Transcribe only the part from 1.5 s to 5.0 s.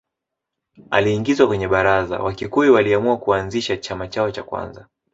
Baraza Wakikuyu waliamua kuanzisha chama chao cha kwanza